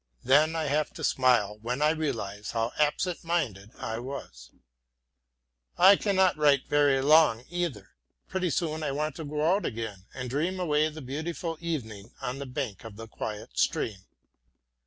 Then 0.23 0.55
I 0.55 0.63
have 0.63 0.91
to 0.93 1.03
smile 1.03 1.59
when 1.61 1.79
I 1.83 1.91
realize 1.91 2.53
how 2.53 2.71
absent 2.79 3.23
minded 3.23 3.69
I 3.77 3.99
was. 3.99 4.49
I 5.77 5.95
cannot 5.95 6.37
write 6.37 6.65
very 6.67 6.99
long 7.03 7.45
either; 7.51 7.89
pretty 8.27 8.49
soon 8.49 8.81
I 8.81 8.93
want 8.93 9.15
to 9.17 9.23
go 9.25 9.45
out 9.53 9.63
again 9.63 10.07
and 10.15 10.27
dream 10.27 10.59
away 10.59 10.89
the 10.89 11.03
beautiful 11.03 11.55
evening 11.61 12.15
on 12.19 12.39
the 12.39 12.47
bank 12.47 12.83
of 12.83 12.95
the 12.95 13.07
quiet 13.07 13.59
stream. 13.59 13.99